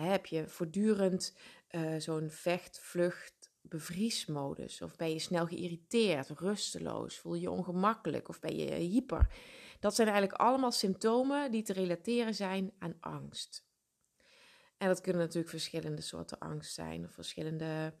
heb 0.00 0.26
je 0.26 0.48
voortdurend 0.48 1.36
uh, 1.70 1.96
zo'n 1.96 2.30
vecht, 2.30 2.80
vlucht, 2.80 3.50
bevriesmodus? 3.60 4.82
Of 4.82 4.96
ben 4.96 5.12
je 5.12 5.18
snel 5.18 5.46
geïrriteerd, 5.46 6.28
rusteloos? 6.28 7.18
Voel 7.18 7.34
je 7.34 7.40
je 7.40 7.50
ongemakkelijk? 7.50 8.28
Of 8.28 8.40
ben 8.40 8.56
je 8.56 8.74
hyper? 8.74 9.34
Dat 9.80 9.94
zijn 9.94 10.08
eigenlijk 10.08 10.40
allemaal 10.40 10.72
symptomen 10.72 11.50
die 11.50 11.62
te 11.62 11.72
relateren 11.72 12.34
zijn 12.34 12.72
aan 12.78 12.96
angst. 13.00 13.66
En 14.76 14.88
dat 14.88 15.00
kunnen 15.00 15.22
natuurlijk 15.22 15.50
verschillende 15.50 16.02
soorten 16.02 16.38
angst 16.38 16.74
zijn 16.74 17.04
of 17.04 17.12
verschillende 17.12 17.94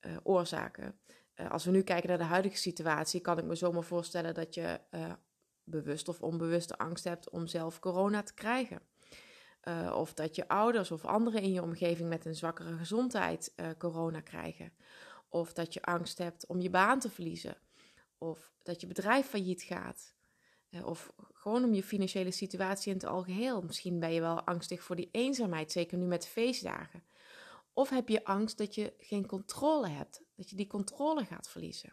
uh, 0.00 0.16
oorzaken. 0.22 0.98
Uh, 1.34 1.50
als 1.50 1.64
we 1.64 1.70
nu 1.70 1.82
kijken 1.82 2.08
naar 2.08 2.18
de 2.18 2.24
huidige 2.24 2.56
situatie, 2.56 3.20
kan 3.20 3.38
ik 3.38 3.44
me 3.44 3.54
zomaar 3.54 3.82
voorstellen 3.82 4.34
dat 4.34 4.54
je 4.54 4.80
uh, 4.90 5.12
bewust 5.64 6.08
of 6.08 6.22
onbewuste 6.22 6.78
angst 6.78 7.04
hebt 7.04 7.30
om 7.30 7.46
zelf 7.46 7.78
corona 7.78 8.22
te 8.22 8.34
krijgen. 8.34 8.80
Uh, 9.68 9.94
of 9.96 10.14
dat 10.14 10.36
je 10.36 10.48
ouders 10.48 10.90
of 10.90 11.04
anderen 11.04 11.42
in 11.42 11.52
je 11.52 11.62
omgeving 11.62 12.08
met 12.08 12.24
een 12.24 12.34
zwakkere 12.34 12.76
gezondheid 12.76 13.52
uh, 13.56 13.66
corona 13.78 14.20
krijgen. 14.20 14.72
Of 15.28 15.52
dat 15.52 15.74
je 15.74 15.82
angst 15.82 16.18
hebt 16.18 16.46
om 16.46 16.60
je 16.60 16.70
baan 16.70 16.98
te 16.98 17.10
verliezen. 17.10 17.56
Of 18.18 18.52
dat 18.62 18.80
je 18.80 18.86
bedrijf 18.86 19.26
failliet 19.26 19.62
gaat. 19.62 20.14
Uh, 20.70 20.86
of 20.86 21.12
gewoon 21.32 21.64
om 21.64 21.74
je 21.74 21.82
financiële 21.82 22.30
situatie 22.30 22.92
in 22.92 22.98
het 22.98 23.06
algeheel. 23.06 23.62
Misschien 23.62 24.00
ben 24.00 24.12
je 24.12 24.20
wel 24.20 24.42
angstig 24.42 24.82
voor 24.82 24.96
die 24.96 25.08
eenzaamheid, 25.12 25.72
zeker 25.72 25.98
nu 25.98 26.04
met 26.04 26.26
feestdagen. 26.26 27.04
Of 27.72 27.88
heb 27.88 28.08
je 28.08 28.24
angst 28.24 28.58
dat 28.58 28.74
je 28.74 28.94
geen 28.98 29.26
controle 29.26 29.88
hebt, 29.88 30.22
dat 30.36 30.50
je 30.50 30.56
die 30.56 30.66
controle 30.66 31.24
gaat 31.24 31.48
verliezen 31.48 31.92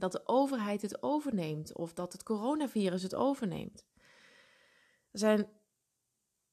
dat 0.00 0.12
de 0.12 0.22
overheid 0.28 0.82
het 0.82 1.02
overneemt 1.02 1.74
of 1.74 1.92
dat 1.92 2.12
het 2.12 2.22
coronavirus 2.22 3.02
het 3.02 3.14
overneemt. 3.14 3.86
Er 5.10 5.18
zijn 5.18 5.48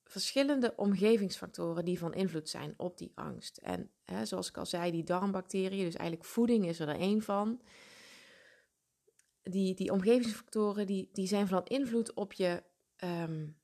verschillende 0.03 0.73
omgevingsfactoren 0.75 1.85
die 1.85 1.99
van 1.99 2.13
invloed 2.13 2.49
zijn 2.49 2.73
op 2.77 2.97
die 2.97 3.11
angst. 3.15 3.57
En 3.57 3.91
hè, 4.03 4.25
zoals 4.25 4.49
ik 4.49 4.57
al 4.57 4.65
zei, 4.65 4.91
die 4.91 5.03
darmbacteriën, 5.03 5.85
dus 5.85 5.95
eigenlijk 5.95 6.29
voeding 6.29 6.67
is 6.67 6.79
er 6.79 6.89
één 6.89 7.21
van. 7.21 7.61
Die, 9.43 9.75
die 9.75 9.91
omgevingsfactoren 9.91 10.85
die, 10.85 11.09
die 11.13 11.27
zijn 11.27 11.47
van 11.47 11.65
invloed 11.65 12.13
op 12.13 12.33
je, 12.33 12.63
um, 13.03 13.57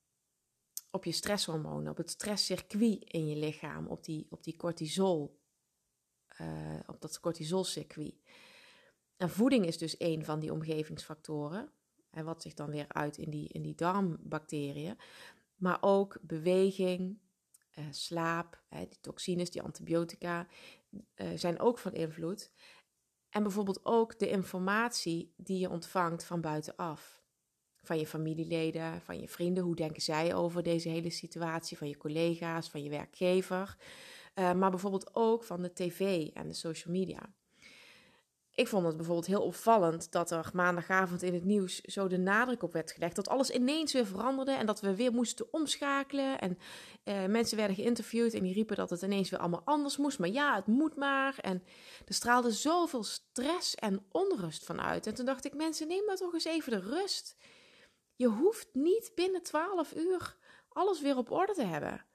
op 0.92 1.06
je 1.06 1.12
stresshormonen, 1.12 1.92
op 1.92 1.98
het 1.98 2.10
stresscircuit 2.10 3.04
in 3.04 3.28
je 3.28 3.36
lichaam, 3.36 3.88
op 3.88 4.04
die, 4.04 4.28
op 4.30 4.44
die 4.44 4.56
cortisol, 4.56 5.40
uh, 6.42 6.80
op 6.86 7.02
dat 7.02 7.20
cortisolcircuit. 7.20 8.16
En 9.18 9.30
voeding 9.30 9.66
is 9.66 9.78
dus 9.78 9.96
een 9.98 10.26
van 10.26 10.40
die 10.40 10.52
omgevingsfactoren. 10.52 11.72
En 12.10 12.26
wat 12.26 12.42
zich 12.42 12.54
dan 12.54 12.70
weer 12.70 12.86
uit 12.88 13.18
in 13.18 13.30
die, 13.30 13.48
in 13.48 13.62
die 13.62 13.76
darmbacteriën. 13.76 14.98
Maar 15.56 15.78
ook 15.82 16.18
beweging, 16.22 17.20
eh, 17.72 17.86
slaap, 17.92 18.62
die 18.70 19.00
toxines, 19.02 19.52
die 19.52 19.62
antibiotica 19.62 20.48
eh, 21.14 21.28
zijn 21.36 21.60
ook 21.60 21.78
van 21.78 21.94
invloed. 21.94 22.52
En 23.30 23.44
bijvoorbeeld 23.44 23.86
ook 23.86 24.20
de 24.20 24.30
informatie 24.30 25.34
die 25.38 25.60
je 25.60 25.70
ontvangt 25.70 26.24
van 26.24 26.42
buitenaf. 26.42 27.22
Van 27.82 28.00
je 28.00 28.08
familieleden, 28.08 29.02
van 29.02 29.20
je 29.20 29.28
vrienden. 29.28 29.64
Hoe 29.64 29.76
denken 29.76 30.02
zij 30.02 30.36
over 30.36 30.64
deze 30.64 30.90
hele 30.90 31.10
situatie? 31.10 31.78
Van 31.78 31.90
je 31.90 31.98
collega's, 31.98 32.70
van 32.70 32.84
je 32.84 32.90
werkgever. 32.90 33.78
Uh, 34.36 34.54
maar 34.54 34.70
bijvoorbeeld 34.70 35.16
ook 35.16 35.44
van 35.44 35.62
de 35.62 35.74
tv 35.74 36.28
en 36.34 36.48
de 36.48 36.54
social 36.54 36.94
media. 36.94 37.34
Ik 38.58 38.68
vond 38.68 38.86
het 38.86 38.96
bijvoorbeeld 38.96 39.28
heel 39.28 39.42
opvallend 39.42 40.12
dat 40.12 40.32
er 40.32 40.50
maandagavond 40.54 41.22
in 41.22 41.34
het 41.34 41.44
nieuws 41.44 41.82
zo 41.82 42.08
de 42.08 42.18
nadruk 42.18 42.64
op 42.64 42.74
werd 42.74 42.92
gelegd. 42.92 43.16
Dat 43.16 43.30
alles 43.30 43.50
ineens 43.50 43.94
weer 43.94 44.06
veranderde 44.06 44.52
en 44.52 44.66
dat 44.66 44.82
we 44.82 44.96
weer 44.96 45.12
moesten 45.12 45.54
omschakelen. 45.54 46.40
En 46.40 46.58
eh, 47.04 47.26
mensen 47.26 47.58
werden 47.58 47.76
geïnterviewd 47.76 48.34
en 48.34 48.44
die 48.44 48.54
riepen 48.54 48.76
dat 48.76 48.90
het 48.90 49.02
ineens 49.02 49.30
weer 49.30 49.40
allemaal 49.40 49.62
anders 49.66 49.98
moest. 49.98 50.20
Maar 50.20 50.30
ja, 50.30 50.56
het 50.56 50.68
moet 50.68 50.96
maar. 50.96 51.38
En 51.42 51.64
er 52.06 52.14
straalde 52.14 52.52
zoveel 52.52 53.04
stress 53.04 53.76
en 53.76 54.06
onrust 54.12 54.64
vanuit. 54.64 55.08
En 55.08 55.14
toen 55.14 55.26
dacht 55.26 55.46
ik, 55.46 55.54
mensen, 55.54 55.88
neem 55.88 56.06
maar 56.06 56.16
toch 56.16 56.34
eens 56.34 56.46
even 56.46 56.72
de 56.72 56.90
rust. 56.90 57.36
Je 58.16 58.28
hoeft 58.28 58.70
niet 58.74 59.12
binnen 59.16 59.44
12 59.44 59.96
uur 59.96 60.38
alles 60.70 61.02
weer 61.02 61.18
op 61.18 61.32
orde 61.32 61.54
te 61.54 61.66
hebben. 61.66 62.06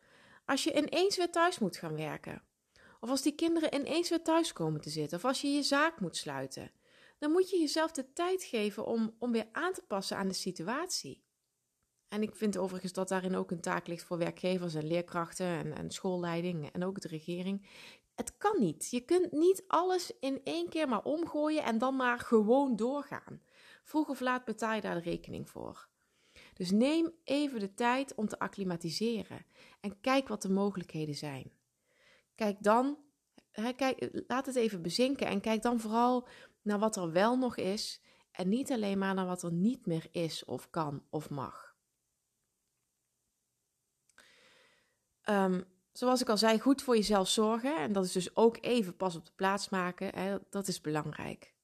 Als 0.44 0.64
je 0.64 0.74
ineens 0.74 1.16
weer 1.16 1.30
thuis 1.30 1.58
moet 1.58 1.76
gaan 1.76 1.96
werken 1.96 2.42
of 3.02 3.10
als 3.10 3.22
die 3.22 3.34
kinderen 3.34 3.74
ineens 3.74 4.08
weer 4.08 4.22
thuis 4.22 4.52
komen 4.52 4.80
te 4.80 4.90
zitten. 4.90 5.18
Of 5.18 5.24
als 5.24 5.40
je 5.40 5.48
je 5.48 5.62
zaak 5.62 6.00
moet 6.00 6.16
sluiten. 6.16 6.70
Dan 7.18 7.30
moet 7.30 7.50
je 7.50 7.58
jezelf 7.58 7.90
de 7.90 8.12
tijd 8.12 8.42
geven 8.42 8.84
om, 8.84 9.14
om 9.18 9.32
weer 9.32 9.48
aan 9.52 9.72
te 9.72 9.82
passen 9.82 10.16
aan 10.16 10.28
de 10.28 10.34
situatie. 10.34 11.24
En 12.08 12.22
ik 12.22 12.36
vind 12.36 12.58
overigens 12.58 12.92
dat 12.92 13.08
daarin 13.08 13.36
ook 13.36 13.50
een 13.50 13.60
taak 13.60 13.86
ligt 13.86 14.04
voor 14.04 14.18
werkgevers 14.18 14.74
en 14.74 14.86
leerkrachten 14.86 15.46
en, 15.46 15.74
en 15.76 15.90
schoolleiding 15.90 16.70
en 16.72 16.84
ook 16.84 17.00
de 17.00 17.08
regering. 17.08 17.68
Het 18.14 18.36
kan 18.36 18.60
niet. 18.60 18.90
Je 18.90 19.00
kunt 19.00 19.32
niet 19.32 19.64
alles 19.66 20.12
in 20.20 20.40
één 20.44 20.68
keer 20.68 20.88
maar 20.88 21.04
omgooien 21.04 21.64
en 21.64 21.78
dan 21.78 21.96
maar 21.96 22.18
gewoon 22.18 22.76
doorgaan. 22.76 23.42
Vroeg 23.84 24.08
of 24.08 24.20
laat 24.20 24.44
betaal 24.44 24.74
je 24.74 24.80
daar 24.80 24.94
de 24.94 25.10
rekening 25.10 25.50
voor. 25.50 25.88
Dus 26.54 26.70
neem 26.70 27.12
even 27.24 27.60
de 27.60 27.74
tijd 27.74 28.14
om 28.14 28.28
te 28.28 28.38
acclimatiseren 28.38 29.46
en 29.80 30.00
kijk 30.00 30.28
wat 30.28 30.42
de 30.42 30.50
mogelijkheden 30.50 31.14
zijn. 31.14 31.52
Kijk 32.34 32.56
dan, 32.60 32.98
hè, 33.50 33.72
kijk, 33.72 34.24
laat 34.26 34.46
het 34.46 34.56
even 34.56 34.82
bezinken 34.82 35.26
en 35.26 35.40
kijk 35.40 35.62
dan 35.62 35.80
vooral 35.80 36.28
naar 36.62 36.78
wat 36.78 36.96
er 36.96 37.12
wel 37.12 37.38
nog 37.38 37.56
is 37.56 38.00
en 38.30 38.48
niet 38.48 38.70
alleen 38.70 38.98
maar 38.98 39.14
naar 39.14 39.26
wat 39.26 39.42
er 39.42 39.52
niet 39.52 39.86
meer 39.86 40.08
is 40.10 40.44
of 40.44 40.70
kan 40.70 41.06
of 41.10 41.30
mag. 41.30 41.74
Um, 45.24 45.64
zoals 45.92 46.20
ik 46.20 46.28
al 46.28 46.36
zei, 46.36 46.60
goed 46.60 46.82
voor 46.82 46.96
jezelf 46.96 47.28
zorgen. 47.28 47.76
En 47.76 47.92
dat 47.92 48.04
is 48.04 48.12
dus 48.12 48.36
ook 48.36 48.58
even 48.60 48.96
pas 48.96 49.16
op 49.16 49.26
de 49.26 49.32
plaats 49.34 49.68
maken. 49.68 50.14
Hè, 50.14 50.38
dat 50.50 50.68
is 50.68 50.80
belangrijk. 50.80 51.54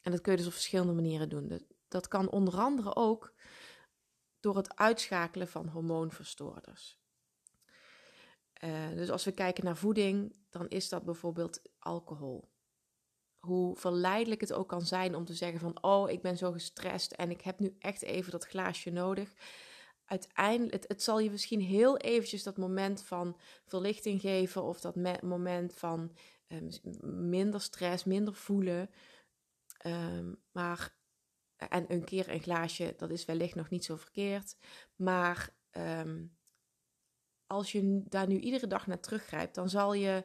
En 0.00 0.10
dat 0.10 0.20
kun 0.20 0.32
je 0.32 0.38
dus 0.38 0.46
op 0.46 0.52
verschillende 0.52 0.92
manieren 0.92 1.28
doen. 1.28 1.66
Dat 1.88 2.08
kan 2.08 2.30
onder 2.30 2.58
andere 2.58 2.94
ook 2.94 3.34
door 4.40 4.56
het 4.56 4.76
uitschakelen 4.76 5.48
van 5.48 5.68
hormoonverstoorders. 5.68 7.02
Uh, 8.64 8.88
dus 8.94 9.10
als 9.10 9.24
we 9.24 9.32
kijken 9.32 9.64
naar 9.64 9.76
voeding, 9.76 10.34
dan 10.50 10.68
is 10.68 10.88
dat 10.88 11.04
bijvoorbeeld 11.04 11.62
alcohol. 11.78 12.52
Hoe 13.38 13.76
verleidelijk 13.76 14.40
het 14.40 14.52
ook 14.52 14.68
kan 14.68 14.82
zijn 14.82 15.14
om 15.14 15.24
te 15.24 15.34
zeggen 15.34 15.60
van, 15.60 15.82
oh, 15.82 16.10
ik 16.10 16.22
ben 16.22 16.36
zo 16.36 16.52
gestrest 16.52 17.12
en 17.12 17.30
ik 17.30 17.40
heb 17.40 17.58
nu 17.58 17.76
echt 17.78 18.02
even 18.02 18.30
dat 18.30 18.46
glaasje 18.46 18.90
nodig. 18.90 19.34
uiteindelijk, 20.04 20.84
het, 20.88 21.02
zal 21.02 21.18
je 21.18 21.30
misschien 21.30 21.60
heel 21.60 21.96
eventjes 21.96 22.42
dat 22.42 22.56
moment 22.56 23.02
van 23.02 23.40
verlichting 23.64 24.20
geven 24.20 24.62
of 24.62 24.80
dat 24.80 25.22
moment 25.22 25.74
van 25.74 26.16
um, 26.48 26.68
minder 27.28 27.60
stress, 27.60 28.04
minder 28.04 28.34
voelen. 28.34 28.90
Um, 29.86 30.42
maar, 30.52 30.96
en 31.56 31.92
een 31.92 32.04
keer 32.04 32.28
een 32.28 32.42
glaasje, 32.42 32.94
dat 32.96 33.10
is 33.10 33.24
wellicht 33.24 33.54
nog 33.54 33.70
niet 33.70 33.84
zo 33.84 33.96
verkeerd. 33.96 34.56
Maar 34.96 35.54
um, 35.70 36.36
als 37.46 37.72
je 37.72 38.02
daar 38.08 38.26
nu 38.26 38.38
iedere 38.38 38.66
dag 38.66 38.86
naar 38.86 39.00
teruggrijpt, 39.00 39.54
dan 39.54 39.68
zal 39.68 39.94
je 39.94 40.24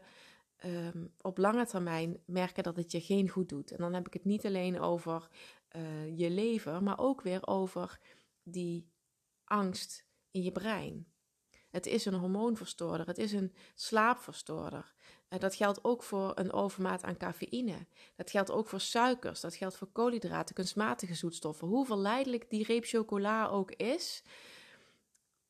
um, 0.65 1.13
op 1.21 1.37
lange 1.37 1.65
termijn 1.65 2.19
merken 2.25 2.63
dat 2.63 2.75
het 2.75 2.91
je 2.91 3.01
geen 3.01 3.29
goed 3.29 3.49
doet. 3.49 3.71
En 3.71 3.77
dan 3.77 3.93
heb 3.93 4.07
ik 4.07 4.13
het 4.13 4.25
niet 4.25 4.45
alleen 4.45 4.79
over 4.79 5.29
uh, 5.75 6.17
je 6.17 6.29
leven, 6.29 6.83
maar 6.83 6.99
ook 6.99 7.21
weer 7.21 7.47
over 7.47 7.99
die 8.43 8.91
angst 9.43 10.05
in 10.31 10.41
je 10.41 10.51
brein. 10.51 11.07
Het 11.69 11.85
is 11.85 12.05
een 12.05 12.13
hormoonverstoorder, 12.13 13.07
het 13.07 13.17
is 13.17 13.31
een 13.31 13.53
slaapverstoorder. 13.75 14.93
Dat 15.27 15.55
geldt 15.55 15.83
ook 15.83 16.03
voor 16.03 16.31
een 16.35 16.51
overmaat 16.51 17.03
aan 17.03 17.17
cafeïne. 17.17 17.87
Dat 18.15 18.29
geldt 18.29 18.51
ook 18.51 18.67
voor 18.67 18.79
suikers, 18.79 19.39
dat 19.39 19.55
geldt 19.55 19.75
voor 19.77 19.91
koolhydraten, 19.91 20.55
kunstmatige 20.55 21.15
zoetstoffen. 21.15 21.67
Hoe 21.67 21.85
verleidelijk 21.85 22.49
die 22.49 22.63
reep 22.63 22.85
chocola 22.85 23.47
ook 23.47 23.71
is, 23.71 24.23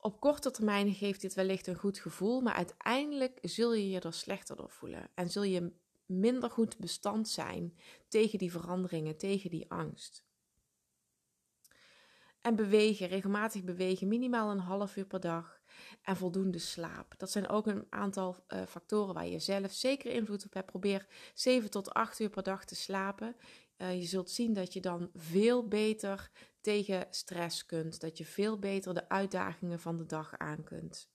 op 0.02 0.20
korte 0.20 0.52
termijn 0.52 0.94
geeft 0.94 1.22
dit 1.22 1.34
wellicht 1.34 1.68
een 1.68 1.76
goed 1.76 2.00
gevoel, 2.00 2.42
maar 2.42 2.54
uiteindelijk 2.54 3.40
zul 3.42 3.74
je 3.74 3.90
je 3.90 4.00
er 4.00 4.14
slechter 4.14 4.56
door 4.56 4.70
voelen 4.70 5.10
en 5.16 5.30
zul 5.30 5.44
je 5.44 5.72
minder 6.06 6.50
goed 6.50 6.78
bestand 6.78 7.30
zijn 7.30 7.78
tegen 8.08 8.40
die 8.40 8.52
veranderingen, 8.52 9.18
tegen 9.18 9.50
die 9.50 9.72
angst. 9.72 10.28
En 12.42 12.56
bewegen, 12.56 13.08
regelmatig 13.08 13.64
bewegen, 13.64 14.08
minimaal 14.08 14.52
een 14.52 14.60
half 14.60 14.96
uur 14.96 15.06
per 15.06 15.20
dag 15.20 15.62
en 16.02 16.16
voldoende 16.16 16.60
slaap. 16.60 17.14
Dat 17.18 17.32
zijn 17.32 17.50
ook 17.50 17.68
een 17.68 17.86
aantal 17.90 18.46
uh, 18.48 18.66
factoren 18.66 19.14
waar 19.14 19.28
je 19.28 19.40
zelf 19.40 19.72
zeker 19.72 20.12
invloed 20.12 20.46
op 20.46 20.54
hebt. 20.54 20.66
Probeer 20.66 21.08
7 21.34 21.70
tot 21.70 21.94
8 21.94 22.20
uur 22.20 22.30
per 22.30 22.44
dag 22.44 22.66
te 22.66 22.76
slapen. 22.76 23.36
Uh, 23.82 24.00
je 24.00 24.06
zult 24.06 24.30
zien 24.30 24.54
dat 24.54 24.74
je 24.74 24.82
dan 24.82 25.10
veel 25.14 25.68
beter 25.68 26.32
tegen 26.62 27.08
stress 27.10 27.66
kunt, 27.66 28.00
dat 28.00 28.18
je 28.18 28.26
veel 28.26 28.60
beter 28.60 28.94
de 28.94 29.10
uitdagingen 29.10 29.80
van 29.80 29.98
de 29.98 30.06
dag 30.06 30.38
aan 30.38 30.64
kunt. 30.64 31.10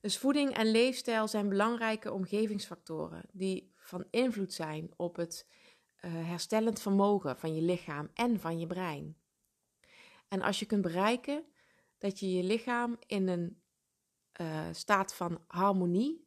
Dus 0.00 0.18
voeding 0.18 0.54
en 0.54 0.70
leefstijl 0.70 1.28
zijn 1.28 1.48
belangrijke 1.48 2.12
omgevingsfactoren 2.12 3.22
die 3.32 3.72
van 3.74 4.06
invloed 4.10 4.52
zijn 4.52 4.90
op 4.96 5.16
het 5.16 5.46
uh, 6.00 6.12
herstellend 6.12 6.80
vermogen 6.80 7.38
van 7.38 7.54
je 7.54 7.62
lichaam 7.62 8.10
en 8.14 8.40
van 8.40 8.58
je 8.58 8.66
brein. 8.66 9.16
En 10.28 10.42
als 10.42 10.58
je 10.58 10.66
kunt 10.66 10.82
bereiken 10.82 11.44
dat 11.98 12.18
je 12.18 12.32
je 12.32 12.42
lichaam 12.42 12.96
in 13.06 13.28
een 13.28 13.62
uh, 14.40 14.68
staat 14.72 15.14
van 15.14 15.44
harmonie, 15.46 16.26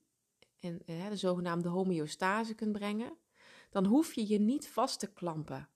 in, 0.60 0.82
de 0.86 1.16
zogenaamde 1.16 1.70
homeostase 1.70 2.56
kunt 2.56 2.72
brengen, 2.72 3.18
dan 3.72 3.86
hoef 3.86 4.14
je 4.14 4.28
je 4.28 4.40
niet 4.40 4.70
vast 4.70 5.00
te 5.00 5.14
klampen 5.14 5.70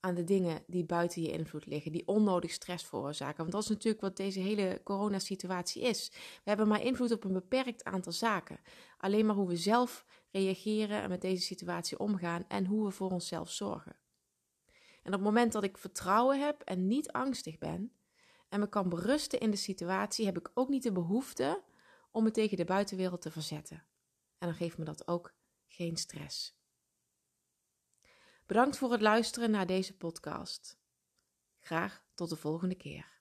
aan 0.00 0.14
de 0.14 0.24
dingen 0.24 0.64
die 0.66 0.84
buiten 0.84 1.22
je 1.22 1.30
invloed 1.30 1.66
liggen, 1.66 1.92
die 1.92 2.06
onnodig 2.06 2.50
stress 2.50 2.84
veroorzaken. 2.84 3.36
Want 3.36 3.52
dat 3.52 3.62
is 3.62 3.68
natuurlijk 3.68 4.02
wat 4.02 4.16
deze 4.16 4.40
hele 4.40 4.80
coronasituatie 4.84 5.82
is. 5.82 6.08
We 6.12 6.18
hebben 6.44 6.68
maar 6.68 6.82
invloed 6.82 7.12
op 7.12 7.24
een 7.24 7.32
beperkt 7.32 7.84
aantal 7.84 8.12
zaken. 8.12 8.60
Alleen 8.98 9.26
maar 9.26 9.34
hoe 9.34 9.48
we 9.48 9.56
zelf 9.56 10.04
reageren 10.30 11.02
en 11.02 11.08
met 11.08 11.20
deze 11.20 11.42
situatie 11.42 11.98
omgaan 11.98 12.44
en 12.48 12.66
hoe 12.66 12.84
we 12.84 12.90
voor 12.90 13.10
onszelf 13.10 13.50
zorgen. 13.50 13.96
En 15.02 15.08
op 15.08 15.12
het 15.12 15.20
moment 15.20 15.52
dat 15.52 15.64
ik 15.64 15.78
vertrouwen 15.78 16.40
heb 16.40 16.62
en 16.62 16.86
niet 16.86 17.12
angstig 17.12 17.58
ben 17.58 17.92
en 18.48 18.60
me 18.60 18.68
kan 18.68 18.88
berusten 18.88 19.40
in 19.40 19.50
de 19.50 19.56
situatie, 19.56 20.26
heb 20.26 20.38
ik 20.38 20.50
ook 20.54 20.68
niet 20.68 20.82
de 20.82 20.92
behoefte 20.92 21.62
om 22.10 22.22
me 22.22 22.30
tegen 22.30 22.56
de 22.56 22.64
buitenwereld 22.64 23.20
te 23.20 23.30
verzetten. 23.30 23.84
En 24.38 24.48
dan 24.48 24.54
geeft 24.54 24.78
me 24.78 24.84
dat 24.84 25.08
ook 25.08 25.34
geen 25.66 25.96
stress. 25.96 26.60
Bedankt 28.46 28.76
voor 28.76 28.92
het 28.92 29.00
luisteren 29.00 29.50
naar 29.50 29.66
deze 29.66 29.96
podcast. 29.96 30.78
Graag 31.60 32.04
tot 32.14 32.28
de 32.28 32.36
volgende 32.36 32.74
keer. 32.74 33.11